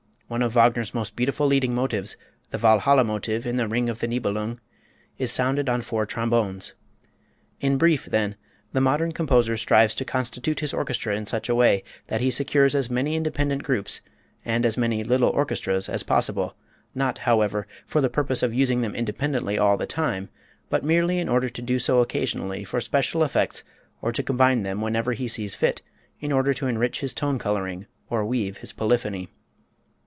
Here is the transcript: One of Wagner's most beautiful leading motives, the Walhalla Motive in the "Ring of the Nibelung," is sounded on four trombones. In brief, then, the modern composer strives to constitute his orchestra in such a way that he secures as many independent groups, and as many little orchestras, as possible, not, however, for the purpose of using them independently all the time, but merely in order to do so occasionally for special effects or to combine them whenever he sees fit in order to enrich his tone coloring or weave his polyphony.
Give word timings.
One 0.31 0.41
of 0.43 0.53
Wagner's 0.55 0.93
most 0.93 1.17
beautiful 1.17 1.45
leading 1.45 1.75
motives, 1.75 2.15
the 2.51 2.57
Walhalla 2.57 3.03
Motive 3.03 3.45
in 3.45 3.57
the 3.57 3.67
"Ring 3.67 3.89
of 3.89 3.99
the 3.99 4.07
Nibelung," 4.07 4.61
is 5.17 5.29
sounded 5.29 5.67
on 5.67 5.81
four 5.81 6.05
trombones. 6.05 6.73
In 7.59 7.77
brief, 7.77 8.05
then, 8.05 8.37
the 8.71 8.79
modern 8.79 9.11
composer 9.11 9.57
strives 9.57 9.93
to 9.95 10.05
constitute 10.05 10.61
his 10.61 10.73
orchestra 10.73 11.17
in 11.17 11.25
such 11.25 11.49
a 11.49 11.53
way 11.53 11.83
that 12.07 12.21
he 12.21 12.31
secures 12.31 12.75
as 12.75 12.89
many 12.89 13.15
independent 13.17 13.63
groups, 13.63 13.99
and 14.45 14.65
as 14.65 14.77
many 14.77 15.03
little 15.03 15.31
orchestras, 15.31 15.89
as 15.89 16.01
possible, 16.01 16.55
not, 16.95 17.17
however, 17.27 17.67
for 17.85 17.99
the 17.99 18.09
purpose 18.09 18.41
of 18.41 18.53
using 18.53 18.79
them 18.79 18.95
independently 18.95 19.57
all 19.59 19.75
the 19.75 19.85
time, 19.85 20.29
but 20.69 20.81
merely 20.81 21.19
in 21.19 21.27
order 21.27 21.49
to 21.49 21.61
do 21.61 21.77
so 21.77 21.99
occasionally 21.99 22.63
for 22.63 22.79
special 22.79 23.21
effects 23.21 23.65
or 24.01 24.13
to 24.13 24.23
combine 24.23 24.63
them 24.63 24.79
whenever 24.79 25.11
he 25.11 25.27
sees 25.27 25.55
fit 25.55 25.81
in 26.21 26.31
order 26.31 26.53
to 26.53 26.67
enrich 26.67 27.01
his 27.01 27.13
tone 27.13 27.37
coloring 27.37 27.85
or 28.09 28.23
weave 28.23 28.59
his 28.59 28.71
polyphony. 28.71 29.27